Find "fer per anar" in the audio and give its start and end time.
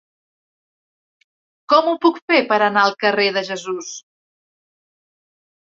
2.31-2.87